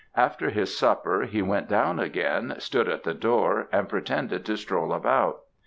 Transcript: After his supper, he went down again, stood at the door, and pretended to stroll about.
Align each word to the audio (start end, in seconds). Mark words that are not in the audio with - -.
After 0.15 0.49
his 0.49 0.75
supper, 0.75 1.25
he 1.25 1.43
went 1.43 1.67
down 1.69 1.99
again, 1.99 2.55
stood 2.57 2.89
at 2.89 3.03
the 3.03 3.13
door, 3.13 3.67
and 3.71 3.87
pretended 3.87 4.43
to 4.47 4.57
stroll 4.57 4.93
about. 4.93 5.41